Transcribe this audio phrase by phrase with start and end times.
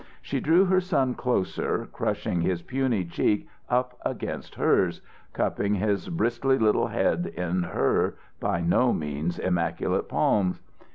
[0.19, 4.99] She drew her son closer, crushing his puny cheek up against hers,
[5.31, 10.59] cupping his bristly little head in her by no means immaculate palms.